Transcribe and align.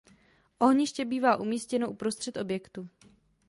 Ohniště 0.59 1.05
bývá 1.05 1.35
umístěno 1.37 1.91
uprostřed 1.91 2.37
objektu. 2.37 2.89